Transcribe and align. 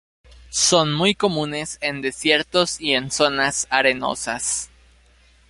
Son 0.49 0.91
muy 0.95 1.13
comunes 1.13 1.77
en 1.79 2.01
desiertos 2.01 2.81
y 2.81 2.93
en 2.93 3.11
zonas 3.11 3.67
arenosas. 3.69 4.71